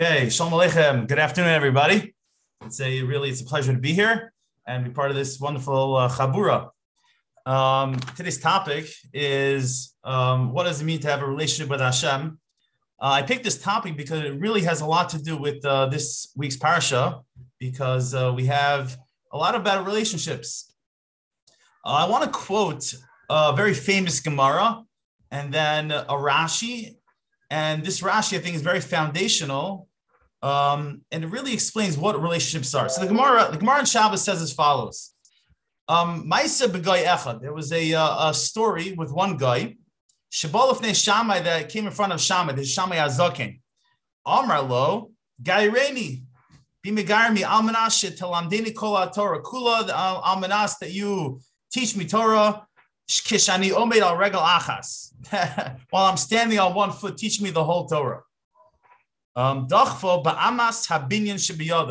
Okay, 0.00 0.30
Shalom 0.30 0.54
Aleichem. 0.54 1.06
Good 1.06 1.18
afternoon, 1.18 1.50
everybody. 1.50 2.14
It's 2.64 2.80
a 2.80 3.02
really 3.02 3.28
it's 3.28 3.42
a 3.42 3.44
pleasure 3.44 3.74
to 3.74 3.78
be 3.78 3.92
here 3.92 4.32
and 4.66 4.84
be 4.84 4.90
part 4.90 5.10
of 5.10 5.16
this 5.16 5.38
wonderful 5.38 5.96
uh, 5.96 6.08
chabura. 6.08 6.70
Um, 7.44 8.00
today's 8.16 8.38
topic 8.38 8.86
is 9.12 9.94
um, 10.02 10.52
what 10.54 10.64
does 10.64 10.80
it 10.80 10.86
mean 10.86 10.98
to 11.00 11.08
have 11.08 11.20
a 11.20 11.26
relationship 11.26 11.70
with 11.70 11.80
Hashem? 11.80 12.40
Uh, 12.98 13.04
I 13.04 13.22
picked 13.22 13.44
this 13.44 13.60
topic 13.60 13.98
because 13.98 14.24
it 14.24 14.40
really 14.40 14.62
has 14.62 14.80
a 14.80 14.86
lot 14.86 15.10
to 15.10 15.22
do 15.22 15.36
with 15.36 15.62
uh, 15.62 15.86
this 15.86 16.32
week's 16.36 16.56
parsha 16.56 17.20
because 17.60 18.14
uh, 18.14 18.32
we 18.34 18.46
have 18.46 18.96
a 19.30 19.36
lot 19.36 19.54
about 19.54 19.84
relationships. 19.84 20.74
Uh, 21.84 22.06
I 22.06 22.08
want 22.08 22.24
to 22.24 22.30
quote 22.30 22.94
a 23.28 23.52
very 23.54 23.74
famous 23.74 24.20
Gemara 24.20 24.84
and 25.30 25.52
then 25.52 25.90
a 25.90 26.14
Rashi 26.14 26.96
and 27.52 27.84
this 27.84 28.00
Rashi, 28.00 28.38
I 28.38 28.40
think, 28.40 28.56
is 28.56 28.62
very 28.62 28.80
foundational, 28.80 29.86
um, 30.40 31.02
and 31.12 31.22
it 31.22 31.26
really 31.26 31.52
explains 31.52 31.98
what 31.98 32.20
relationships 32.20 32.74
are. 32.74 32.88
So 32.88 33.02
the 33.02 33.08
Gemara, 33.08 33.50
the 33.52 33.58
Gemara 33.58 33.80
in 33.80 33.84
Shabbos 33.84 34.24
says 34.24 34.40
as 34.40 34.54
follows: 34.54 35.12
um, 35.86 36.28
Maisa 36.30 36.66
echad. 36.66 37.42
There 37.42 37.52
was 37.52 37.70
a, 37.70 37.92
uh, 37.92 38.30
a 38.30 38.34
story 38.34 38.92
with 38.92 39.12
one 39.12 39.36
guy, 39.36 39.76
Shabalafne 40.32 40.94
Shammai, 40.94 41.40
that 41.40 41.68
came 41.68 41.86
in 41.86 41.92
front 41.92 42.14
of 42.14 42.22
Shammai, 42.22 42.54
the 42.54 42.64
Shammai 42.64 42.96
Azakin. 42.96 43.60
Amar 44.24 44.62
lo 44.62 45.10
gaireni. 45.42 46.22
Bimigarmi 46.82 47.42
almanas 47.42 48.02
talamdeni 48.18 48.74
kol 48.74 49.06
Torah 49.10 49.42
kula 49.42 49.90
almanas 50.22 50.78
that 50.78 50.90
you 50.90 51.38
teach 51.70 51.94
me 51.96 52.06
Torah 52.06 52.66
omed 53.08 54.00
al 54.00 54.16
regal 54.16 54.40
achas. 54.40 55.12
While 55.90 56.06
I'm 56.06 56.16
standing 56.16 56.58
on 56.58 56.74
one 56.74 56.92
foot, 56.92 57.16
teach 57.16 57.40
me 57.40 57.50
the 57.50 57.64
whole 57.64 57.86
Torah. 57.86 58.22
Um, 59.34 59.66
habinyan. 59.66 61.38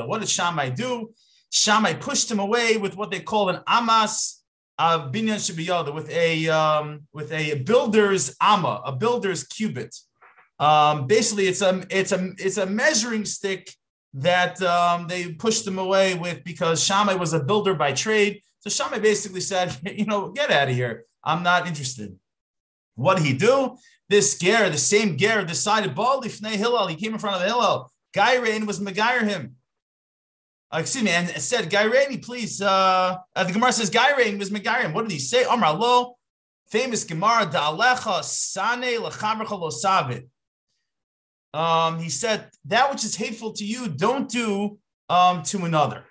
What 0.08 0.20
did 0.20 0.30
Shammai 0.30 0.70
do? 0.70 1.14
Shammai 1.52 1.96
pushed 1.96 2.32
him 2.32 2.40
away 2.40 2.78
with 2.78 2.96
what 2.96 3.12
they 3.12 3.20
call 3.20 3.50
an 3.50 3.62
amas 3.68 4.42
binyan 4.80 5.40
shebiyada, 5.40 5.94
with 5.94 6.10
a 6.10 6.50
um, 6.50 7.08
with 7.14 7.32
a 7.32 7.56
builder's 7.64 8.36
ama, 8.42 8.82
a 8.86 8.92
builder's 8.92 9.44
cubit. 9.44 9.96
Um, 10.60 11.08
basically, 11.08 11.48
it's 11.48 11.62
a 11.62 11.84
it's 11.90 12.12
a 12.12 12.32
it's 12.38 12.58
a 12.58 12.66
measuring 12.66 13.26
stick 13.26 13.74
that 14.14 14.62
um, 14.62 15.08
they 15.08 15.34
pushed 15.34 15.66
him 15.66 15.80
away 15.80 16.16
with 16.16 16.44
because 16.44 16.84
Shammai 16.84 17.16
was 17.16 17.34
a 17.34 17.40
builder 17.40 17.74
by 17.74 17.94
trade. 17.94 18.42
So 18.62 18.70
Shammai 18.70 19.00
basically 19.00 19.42
said, 19.42 19.76
you 19.86 20.06
know, 20.06 20.30
get 20.30 20.52
out 20.52 20.70
of 20.70 20.76
here. 20.76 21.06
I'm 21.24 21.44
not 21.44 21.68
interested. 21.68 22.18
What 22.96 23.18
did 23.18 23.26
he 23.26 23.34
do? 23.34 23.78
This 24.10 24.38
ger, 24.38 24.70
the 24.70 24.78
same 24.78 25.18
ger, 25.18 25.44
decided 25.44 25.96
boldly 25.96 26.30
fnei 26.30 26.56
Hillel. 26.56 26.88
He 26.88 26.96
came 26.96 27.14
in 27.14 27.20
front 27.20 27.38
of 27.38 27.48
Hillel. 27.48 27.92
Gairein 28.16 28.68
was 28.68 28.80
megayer 28.80 29.28
him. 29.28 29.56
Uh, 30.74 30.80
excuse 30.80 31.04
me, 31.04 31.12
and 31.12 31.30
said, 31.42 31.70
Gairein, 31.70 32.24
please. 32.24 32.62
Uh, 32.62 33.18
uh, 33.36 33.44
the 33.44 33.54
Gemara 33.54 33.74
says 33.74 33.90
Gairein 33.90 34.38
was 34.38 34.50
megayer 34.50 34.94
What 34.94 35.04
did 35.04 35.12
he 35.12 35.20
say? 35.20 35.44
Amar 35.44 35.74
lo, 35.76 36.18
famous 36.70 37.04
Gemara, 37.04 37.46
da'alecha 37.46 38.24
sane 38.24 39.02
lechamrecha 39.02 39.60
lo 39.60 39.70
savit. 39.70 40.28
Um, 41.54 42.00
he 42.00 42.10
said, 42.10 42.50
that 42.66 42.90
which 42.92 43.04
is 43.04 43.16
hateful 43.16 43.54
to 43.54 43.66
you, 43.66 43.90
don't 43.90 44.30
do 44.30 44.78
um, 45.10 45.44
to 45.44 45.66
another. 45.66 46.06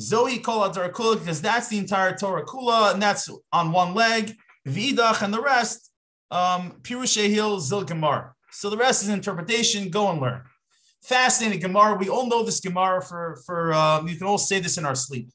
Zoe 0.00 0.38
kol 0.38 0.68
kula, 0.70 1.18
because 1.18 1.42
that's 1.42 1.68
the 1.68 1.78
entire 1.78 2.16
Torah 2.16 2.44
kula, 2.44 2.94
and 2.94 3.02
that's 3.02 3.28
on 3.52 3.72
one 3.72 3.94
leg. 3.94 4.34
Vidach 4.66 5.22
and 5.22 5.32
the 5.32 5.40
rest, 5.40 5.90
um, 6.30 6.72
Pirushehil 6.82 7.60
Zil 7.60 7.84
Gemara. 7.84 8.34
So 8.50 8.70
the 8.70 8.76
rest 8.76 9.02
is 9.02 9.08
interpretation. 9.08 9.90
Go 9.90 10.10
and 10.10 10.20
learn. 10.20 10.42
Fascinating 11.02 11.60
Gemara. 11.60 11.96
We 11.96 12.08
all 12.08 12.26
know 12.28 12.42
this 12.42 12.60
Gemara 12.60 13.02
for 13.02 13.40
for 13.46 13.72
um, 13.72 14.08
you 14.08 14.16
can 14.16 14.26
all 14.26 14.38
say 14.38 14.60
this 14.60 14.78
in 14.78 14.84
our 14.84 14.94
sleep. 14.94 15.28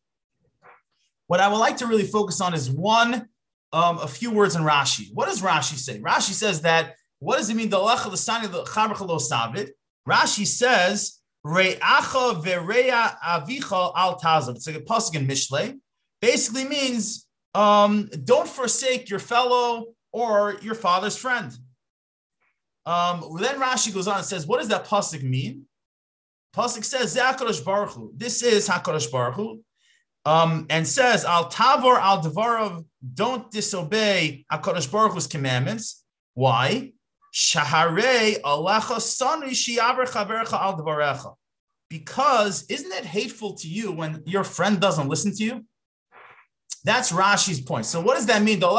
What 1.28 1.40
I 1.40 1.48
would 1.48 1.58
like 1.58 1.78
to 1.78 1.88
really 1.88 2.06
focus 2.06 2.40
on 2.40 2.54
is 2.54 2.70
one, 2.70 3.30
um, 3.74 3.98
a 3.98 4.08
few 4.08 4.32
words 4.32 4.56
in 4.56 4.62
Rashi. 4.62 5.08
What 5.14 5.28
does 5.28 5.42
Rashi 5.42 5.78
say? 5.78 6.00
Rashi 6.00 6.34
says 6.34 6.62
that 6.62 6.96
what 7.20 7.38
does 7.38 7.50
it 7.50 7.56
mean? 7.56 7.70
The 7.70 7.80
lech 7.80 8.06
of 8.06 8.12
the 8.12 8.18
sign 8.18 8.46
of 8.46 8.52
the 8.52 8.64
chavach 8.64 9.70
Rashi 10.08 10.46
says 10.46 11.20
Re'acha 11.46 12.42
vereya 12.44 13.18
avicha 13.20 13.92
al 13.96 14.20
tazav. 14.20 14.56
It's 14.56 14.68
like 14.68 14.78
a 14.78 14.82
pasuk 14.82 15.16
in 15.16 15.28
Mishle. 15.28 15.78
Basically 16.22 16.66
means 16.66 17.28
um, 17.54 18.10
don't 18.24 18.48
forsake 18.48 19.10
your 19.10 19.20
fellow 19.20 19.94
or 20.12 20.58
your 20.62 20.76
father's 20.76 21.16
friend. 21.16 21.56
Um, 22.86 23.38
then 23.40 23.60
Rashi 23.60 23.94
goes 23.94 24.08
on 24.08 24.18
and 24.18 24.26
says, 24.26 24.48
what 24.48 24.60
does 24.60 24.70
that 24.70 24.86
pasuk 24.86 25.24
mean? 25.24 25.66
Pasuk 26.56 26.84
says, 26.84 27.16
Hakadosh 27.16 27.64
Baruch 27.64 27.92
Hu. 27.92 28.12
This 28.16 28.42
is 28.42 28.68
Hakadosh 28.68 29.12
Baruch 29.12 29.36
Hu. 29.36 29.62
Um, 30.26 30.66
and 30.70 30.88
says, 30.88 31.26
Al 31.26 31.52
Tavor 31.52 32.00
Al 32.00 32.24
Devarav, 32.24 32.86
don't 33.14 33.52
disobey 33.52 34.46
Hakadosh 34.52 34.92
Baruch 34.92 35.14
Hu's 35.14 35.28
commandments. 35.28 36.04
Why? 36.34 36.94
Because 41.90 42.66
isn't 42.70 42.94
it 42.94 43.06
hateful 43.06 43.56
to 43.56 43.68
you 43.68 43.92
when 43.92 44.24
your 44.26 44.46
friend 44.46 44.80
doesn't 44.80 45.10
listen 45.10 45.36
to 45.36 45.44
you? 45.44 45.66
That's 46.86 47.12
Rashi's 47.12 47.60
point. 47.60 47.88
So 47.88 48.00
what 48.00 48.16
does 48.16 48.28
that 48.28 48.42
mean? 48.42 48.62
That 48.62 48.72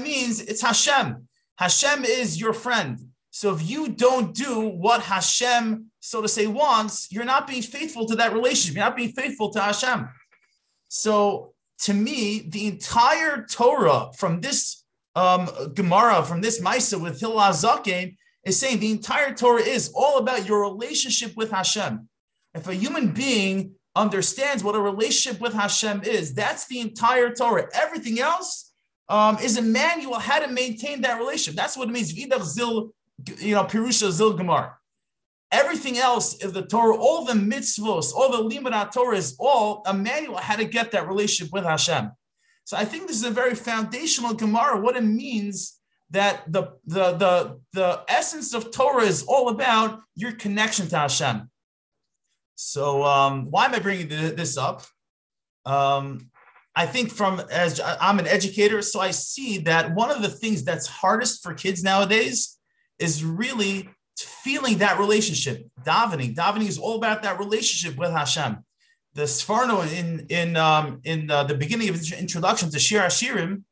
means 0.00 0.40
it's 0.40 0.62
Hashem. 0.62 1.28
Hashem 1.58 2.04
is 2.04 2.40
your 2.40 2.52
friend. 2.52 2.98
So 3.30 3.54
if 3.54 3.70
you 3.70 3.90
don't 3.90 4.34
do 4.34 4.68
what 4.68 5.02
Hashem, 5.02 5.92
so 6.00 6.22
to 6.22 6.28
say, 6.28 6.48
wants, 6.48 7.06
you're 7.12 7.24
not 7.24 7.46
being 7.46 7.62
faithful 7.62 8.04
to 8.06 8.16
that 8.16 8.32
relationship. 8.32 8.74
You're 8.74 8.86
not 8.86 8.96
being 8.96 9.12
faithful 9.12 9.52
to 9.52 9.60
Hashem. 9.60 10.08
So 10.88 11.54
to 11.82 11.94
me, 11.94 12.48
the 12.48 12.66
entire 12.66 13.44
Torah 13.44 14.10
from 14.16 14.40
this 14.40 14.82
um, 15.18 15.42
Gemara, 15.74 16.22
from 16.22 16.40
this 16.40 16.60
Maisa 16.60 17.00
with 17.00 17.20
Hillel 17.20 17.52
Zaken, 17.52 18.16
is 18.44 18.58
saying 18.58 18.78
the 18.78 18.90
entire 18.90 19.34
Torah 19.34 19.62
is 19.62 19.92
all 19.94 20.18
about 20.18 20.46
your 20.48 20.60
relationship 20.60 21.36
with 21.36 21.50
Hashem. 21.50 22.08
If 22.54 22.68
a 22.68 22.74
human 22.74 23.12
being 23.12 23.74
understands 23.98 24.62
what 24.62 24.76
a 24.76 24.80
relationship 24.80 25.40
with 25.40 25.52
Hashem 25.52 26.02
is. 26.04 26.32
That's 26.32 26.66
the 26.68 26.80
entire 26.80 27.34
Torah. 27.34 27.68
Everything 27.74 28.20
else 28.20 28.72
um, 29.08 29.38
is 29.38 29.58
a 29.58 29.62
manual 29.62 30.18
how 30.18 30.38
to 30.38 30.48
maintain 30.48 31.02
that 31.02 31.18
relationship. 31.18 31.56
That's 31.56 31.76
what 31.76 31.88
it 31.88 31.92
means. 31.92 32.12
Vidach 32.12 32.44
zil, 32.44 32.90
you 33.38 33.54
know, 33.54 33.64
Pirusha 33.64 34.10
zil 34.10 34.38
gemar. 34.38 34.74
Everything 35.50 35.98
else 35.98 36.42
is 36.44 36.52
the 36.52 36.62
Torah, 36.62 36.96
all 36.96 37.24
the 37.24 37.32
mitzvos, 37.32 38.12
all 38.12 38.30
the 38.30 38.54
limud 38.54 38.92
Torah 38.92 39.16
is 39.16 39.34
all 39.38 39.82
a 39.86 39.94
manual 39.94 40.36
how 40.36 40.56
to 40.56 40.64
get 40.64 40.92
that 40.92 41.08
relationship 41.08 41.52
with 41.52 41.64
Hashem. 41.64 42.12
So 42.68 42.76
I 42.76 42.84
think 42.84 43.06
this 43.06 43.16
is 43.16 43.24
a 43.24 43.30
very 43.30 43.54
foundational 43.54 44.34
Gemara, 44.34 44.78
what 44.78 44.94
it 44.94 45.00
means 45.02 45.80
that 46.10 46.42
the, 46.52 46.74
the, 46.84 47.12
the, 47.12 47.60
the 47.72 48.02
essence 48.08 48.52
of 48.52 48.70
Torah 48.70 49.04
is 49.04 49.22
all 49.22 49.48
about 49.48 50.00
your 50.14 50.32
connection 50.32 50.86
to 50.88 50.98
Hashem. 50.98 51.50
So 52.56 53.04
um, 53.04 53.46
why 53.50 53.64
am 53.64 53.74
I 53.74 53.78
bringing 53.78 54.08
this 54.08 54.58
up? 54.58 54.82
Um, 55.64 56.28
I 56.76 56.84
think 56.84 57.10
from 57.10 57.40
as 57.50 57.80
I'm 57.82 58.18
an 58.18 58.26
educator, 58.26 58.82
so 58.82 59.00
I 59.00 59.12
see 59.12 59.56
that 59.60 59.94
one 59.94 60.10
of 60.10 60.20
the 60.20 60.28
things 60.28 60.62
that's 60.62 60.86
hardest 60.86 61.42
for 61.42 61.54
kids 61.54 61.82
nowadays 61.82 62.58
is 62.98 63.24
really 63.24 63.88
feeling 64.18 64.76
that 64.78 64.98
relationship. 64.98 65.66
Davening, 65.84 66.34
davening 66.34 66.68
is 66.68 66.76
all 66.76 66.96
about 66.96 67.22
that 67.22 67.38
relationship 67.38 67.98
with 67.98 68.10
Hashem. 68.10 68.58
The 69.18 69.24
Sforno 69.24 69.76
in 70.00 70.26
in 70.28 70.56
um, 70.56 71.00
in 71.02 71.28
uh, 71.28 71.42
the 71.42 71.56
beginning 71.56 71.88
of 71.88 71.96
his 71.96 72.12
introduction 72.12 72.70
to 72.70 72.78
Shir 72.78 73.00
Hashirim, 73.00 73.64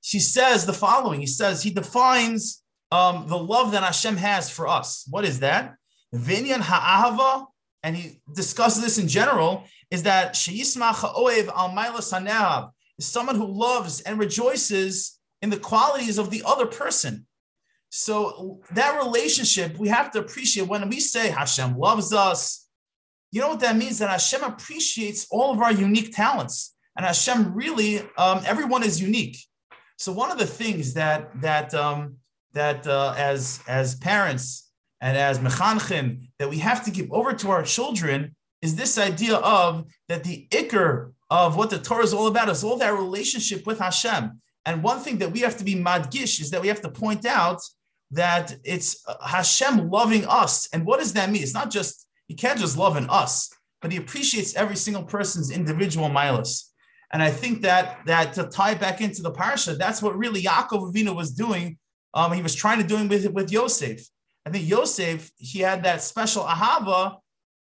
she 0.00 0.18
says 0.18 0.64
the 0.64 0.72
following. 0.72 1.20
He 1.20 1.26
says 1.26 1.62
he 1.62 1.70
defines 1.70 2.62
um, 2.90 3.26
the 3.28 3.36
love 3.36 3.72
that 3.72 3.82
Hashem 3.82 4.16
has 4.16 4.48
for 4.48 4.66
us. 4.66 5.04
What 5.10 5.26
is 5.26 5.40
that? 5.40 5.74
Vinyan 6.14 6.62
ha'ahava 6.62 7.46
and 7.82 7.94
he 7.94 8.22
discusses 8.34 8.82
this 8.82 8.96
in 8.96 9.06
general, 9.06 9.64
is 9.90 10.02
that 10.04 10.32
Sheismach 10.32 11.00
Oev 11.14 11.48
al 11.48 12.72
is 12.98 13.06
someone 13.06 13.36
who 13.36 13.46
loves 13.46 14.00
and 14.00 14.18
rejoices 14.18 15.18
in 15.42 15.50
the 15.50 15.58
qualities 15.58 16.16
of 16.16 16.30
the 16.30 16.42
other 16.46 16.64
person. 16.64 17.26
So 17.90 18.60
that 18.72 18.96
relationship, 19.04 19.76
we 19.76 19.88
have 19.88 20.10
to 20.12 20.20
appreciate 20.20 20.68
when 20.68 20.88
we 20.88 21.00
say 21.00 21.28
Hashem 21.28 21.76
loves 21.76 22.14
us. 22.14 22.66
You 23.32 23.40
know 23.40 23.48
what 23.48 23.60
that 23.60 23.76
means? 23.76 23.98
That 23.98 24.10
Hashem 24.10 24.42
appreciates 24.42 25.26
all 25.30 25.52
of 25.52 25.60
our 25.60 25.72
unique 25.72 26.14
talents, 26.14 26.74
and 26.96 27.06
Hashem 27.06 27.54
really, 27.54 28.00
um, 28.18 28.42
everyone 28.44 28.82
is 28.82 29.00
unique. 29.00 29.38
So 29.96 30.12
one 30.12 30.30
of 30.30 30.38
the 30.38 30.46
things 30.46 30.94
that 30.94 31.30
that 31.40 31.74
um, 31.74 32.16
that 32.54 32.86
uh, 32.86 33.14
as 33.16 33.60
as 33.68 33.96
parents 33.96 34.70
and 35.00 35.16
as 35.16 35.38
mechanchim 35.38 36.28
that 36.38 36.48
we 36.48 36.58
have 36.58 36.84
to 36.84 36.90
give 36.90 37.12
over 37.12 37.32
to 37.32 37.50
our 37.50 37.62
children 37.62 38.34
is 38.62 38.76
this 38.76 38.98
idea 38.98 39.36
of 39.36 39.86
that 40.08 40.24
the 40.24 40.46
ikar 40.50 41.12
of 41.30 41.56
what 41.56 41.70
the 41.70 41.78
Torah 41.78 42.02
is 42.02 42.12
all 42.12 42.26
about 42.26 42.48
is 42.48 42.64
all 42.64 42.76
that 42.78 42.92
relationship 42.92 43.66
with 43.66 43.78
Hashem. 43.78 44.40
And 44.66 44.82
one 44.82 44.98
thing 44.98 45.18
that 45.18 45.30
we 45.32 45.40
have 45.40 45.56
to 45.58 45.64
be 45.64 45.74
madgish 45.74 46.40
is 46.40 46.50
that 46.50 46.60
we 46.60 46.68
have 46.68 46.82
to 46.82 46.90
point 46.90 47.24
out 47.24 47.60
that 48.10 48.56
it's 48.64 49.04
Hashem 49.24 49.88
loving 49.90 50.26
us. 50.26 50.68
And 50.72 50.84
what 50.84 50.98
does 50.98 51.12
that 51.14 51.30
mean? 51.30 51.42
It's 51.42 51.54
not 51.54 51.70
just, 51.70 52.06
he 52.30 52.36
can't 52.36 52.60
just 52.60 52.78
love 52.78 52.96
in 52.96 53.10
us, 53.10 53.52
but 53.82 53.90
he 53.90 53.98
appreciates 53.98 54.54
every 54.54 54.76
single 54.76 55.02
person's 55.02 55.50
individual 55.50 56.08
milas. 56.08 56.66
And 57.12 57.20
I 57.20 57.30
think 57.32 57.62
that 57.62 58.06
that 58.06 58.34
to 58.34 58.44
tie 58.44 58.74
back 58.74 59.00
into 59.00 59.20
the 59.20 59.32
parsha, 59.32 59.76
that's 59.76 60.00
what 60.00 60.16
really 60.16 60.40
Yaakov 60.42 60.94
Avinu 60.94 61.12
was 61.16 61.32
doing. 61.32 61.76
Um, 62.14 62.32
he 62.32 62.40
was 62.40 62.54
trying 62.54 62.80
to 62.80 62.86
do 62.86 63.04
with 63.08 63.26
with 63.32 63.50
Yosef. 63.50 64.00
I 64.46 64.50
think 64.50 64.68
Yosef 64.68 65.28
he 65.38 65.58
had 65.58 65.82
that 65.82 66.02
special 66.02 66.44
ahava, 66.44 67.16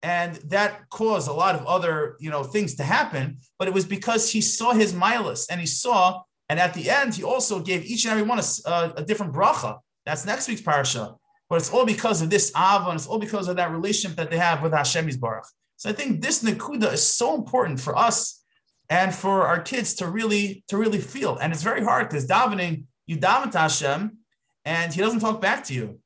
and 0.02 0.34
that 0.50 0.90
caused 0.90 1.28
a 1.28 1.34
lot 1.34 1.54
of 1.54 1.64
other 1.68 2.16
you 2.20 2.32
know 2.32 2.42
things 2.42 2.74
to 2.78 2.84
happen. 2.84 3.38
But 3.60 3.68
it 3.68 3.74
was 3.76 3.86
because 3.86 4.32
he 4.32 4.42
saw 4.42 4.74
his 4.74 4.94
milas 4.94 5.46
and 5.52 5.60
he 5.62 5.68
saw, 5.68 6.24
and 6.50 6.60
at 6.60 6.74
the 6.74 6.90
end 6.90 7.14
he 7.14 7.24
also 7.24 7.60
gave 7.60 7.86
each 7.86 8.06
and 8.06 8.14
every 8.14 8.28
one 8.28 8.40
a, 8.40 8.94
a 8.98 9.04
different 9.04 9.32
bracha. 9.32 9.78
That's 10.08 10.26
next 10.26 10.48
week's 10.48 10.62
parsha. 10.62 11.18
But 11.50 11.58
it's 11.58 11.72
all 11.72 11.86
because 11.86 12.22
of 12.22 12.30
this 12.30 12.52
ava, 12.56 12.90
and 12.90 12.96
it's 12.96 13.08
all 13.08 13.20
because 13.20 13.48
of 13.48 13.56
that 13.58 13.72
relationship 13.72 14.18
that 14.18 14.32
they 14.32 14.38
have 14.38 14.64
with 14.64 14.74
Hashem 14.74 15.10
Baruch. 15.20 15.46
So 15.78 15.90
I 15.90 15.94
think 15.94 16.22
this 16.22 16.44
nakuda 16.44 16.94
is 16.94 17.06
so 17.06 17.36
important 17.36 17.80
for 17.80 17.96
us 17.96 18.44
and 18.90 19.14
for 19.14 19.46
our 19.46 19.62
kids 19.62 19.96
to 19.96 20.08
really 20.08 20.64
to 20.70 20.78
really 20.78 21.00
feel. 21.00 21.38
And 21.38 21.52
it's 21.54 21.64
very 21.64 21.84
hard 21.84 22.10
because 22.10 22.28
davening, 22.28 22.86
you 23.08 23.18
daven 23.18 23.52
to 23.52 23.60
Hashem, 23.60 24.18
and 24.64 24.94
He 24.94 25.02
doesn't 25.02 25.20
talk 25.20 25.42
back 25.42 25.64
to 25.66 25.74
you. 25.74 26.00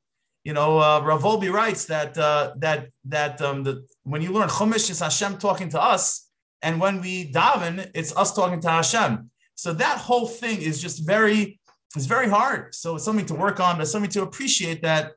You 0.44 0.54
know, 0.54 0.78
uh, 0.78 1.00
Rav 1.04 1.22
Wolbe 1.22 1.52
writes 1.52 1.84
that 1.86 2.16
uh, 2.16 2.52
that 2.58 2.88
that 3.04 3.40
um, 3.40 3.62
the, 3.62 3.86
when 4.04 4.22
you 4.22 4.32
learn 4.32 4.48
Chumash, 4.48 4.90
it's 4.90 5.00
Hashem 5.00 5.38
talking 5.38 5.68
to 5.70 5.80
us, 5.80 6.28
and 6.62 6.80
when 6.80 7.00
we 7.00 7.30
daven, 7.30 7.90
it's 7.94 8.16
us 8.16 8.34
talking 8.34 8.60
to 8.60 8.68
Hashem. 8.68 9.30
So 9.54 9.74
that 9.74 9.98
whole 9.98 10.26
thing 10.26 10.62
is 10.62 10.80
just 10.80 11.06
very 11.06 11.60
it's 11.96 12.06
very 12.06 12.28
hard. 12.28 12.74
So 12.74 12.96
it's 12.96 13.04
something 13.04 13.26
to 13.26 13.34
work 13.34 13.60
on, 13.60 13.78
but 13.78 13.88
something 13.88 14.10
to 14.12 14.22
appreciate 14.22 14.82
that 14.82 15.12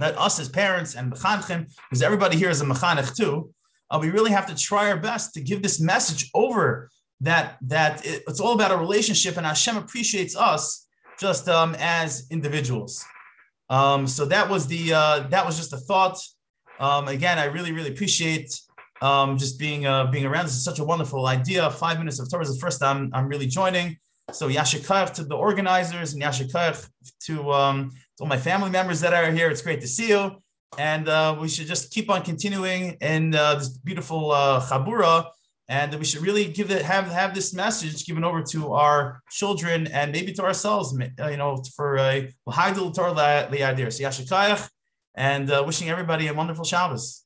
that 0.00 0.16
us 0.18 0.38
as 0.38 0.48
parents 0.48 0.94
and 0.94 1.12
mechanchim, 1.12 1.70
because 1.88 2.02
everybody 2.02 2.36
here 2.36 2.50
is 2.50 2.60
a 2.60 2.64
mechanich 2.64 3.14
too, 3.16 3.52
uh, 3.90 3.98
we 4.00 4.10
really 4.10 4.30
have 4.30 4.46
to 4.46 4.54
try 4.54 4.90
our 4.90 4.96
best 4.96 5.34
to 5.34 5.40
give 5.40 5.62
this 5.62 5.80
message 5.80 6.30
over 6.34 6.90
that 7.20 7.56
that 7.62 8.04
it, 8.06 8.22
it's 8.28 8.40
all 8.40 8.52
about 8.52 8.70
a 8.70 8.76
relationship, 8.76 9.36
and 9.36 9.46
Hashem 9.46 9.76
appreciates 9.76 10.36
us 10.36 10.86
just 11.18 11.48
um, 11.48 11.74
as 11.78 12.26
individuals. 12.30 13.04
Um, 13.70 14.06
so 14.06 14.24
that 14.26 14.48
was 14.48 14.66
the 14.66 14.92
uh, 14.92 15.20
that 15.30 15.44
was 15.44 15.56
just 15.56 15.72
a 15.72 15.78
thought. 15.78 16.18
Um, 16.78 17.08
again, 17.08 17.38
I 17.38 17.46
really 17.46 17.72
really 17.72 17.90
appreciate 17.90 18.60
um, 19.02 19.36
just 19.36 19.58
being 19.58 19.86
uh, 19.86 20.06
being 20.06 20.26
around. 20.26 20.44
This 20.46 20.56
is 20.56 20.64
such 20.64 20.78
a 20.78 20.84
wonderful 20.84 21.26
idea. 21.26 21.70
Five 21.70 21.98
minutes 21.98 22.18
of 22.20 22.30
Torah 22.30 22.42
is 22.42 22.54
the 22.54 22.60
first 22.60 22.80
time 22.80 23.10
I'm 23.12 23.26
really 23.26 23.46
joining. 23.46 23.96
So 24.32 24.48
Yashikach 24.48 25.14
to 25.14 25.24
the 25.24 25.36
organizers 25.36 26.12
and 26.12 26.22
Yashikach 26.22 26.88
to, 27.26 27.52
um, 27.52 27.90
to 28.16 28.22
all 28.22 28.26
my 28.26 28.36
family 28.36 28.70
members 28.70 29.00
that 29.00 29.14
are 29.14 29.30
here. 29.30 29.48
It's 29.50 29.62
great 29.62 29.80
to 29.80 29.88
see 29.88 30.08
you. 30.08 30.36
And 30.76 31.08
uh, 31.08 31.36
we 31.40 31.48
should 31.48 31.66
just 31.66 31.90
keep 31.90 32.10
on 32.10 32.22
continuing 32.22 32.98
in 33.00 33.34
uh, 33.34 33.54
this 33.54 33.70
beautiful 33.78 34.32
uh, 34.32 34.60
chabura, 34.60 35.30
and 35.66 35.94
we 35.94 36.04
should 36.04 36.20
really 36.20 36.44
give 36.44 36.70
it 36.70 36.82
have 36.82 37.06
have 37.06 37.34
this 37.34 37.54
message 37.54 38.04
given 38.04 38.22
over 38.22 38.42
to 38.42 38.72
our 38.74 39.22
children 39.30 39.86
and 39.86 40.12
maybe 40.12 40.32
to 40.34 40.42
ourselves, 40.42 40.94
uh, 41.20 41.28
you 41.28 41.38
know, 41.38 41.62
for 41.74 41.96
a 41.96 42.28
uh, 42.46 42.92
Torah 42.92 43.48
liadir. 43.50 43.90
So 43.90 44.04
yashikayach, 44.04 44.68
and 45.14 45.50
uh, 45.50 45.64
wishing 45.66 45.88
everybody 45.88 46.28
a 46.28 46.34
wonderful 46.34 46.64
Shabbos. 46.64 47.24